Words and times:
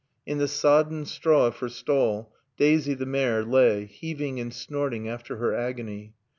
In 0.25 0.39
the 0.39 0.47
sodden 0.47 1.05
straw 1.05 1.45
of 1.45 1.57
her 1.57 1.69
stall, 1.69 2.33
Daisy, 2.57 2.95
the 2.95 3.05
mare, 3.05 3.43
lay, 3.45 3.85
heaving 3.85 4.39
and 4.39 4.51
snorting 4.51 5.07
after 5.07 5.37
her 5.37 5.53
agony. 5.53 6.15